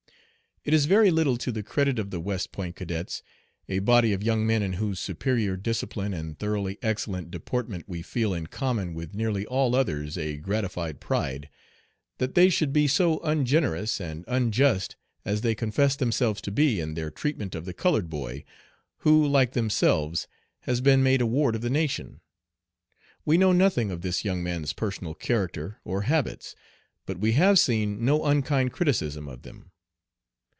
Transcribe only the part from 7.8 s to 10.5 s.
we feel in common with nearly all others a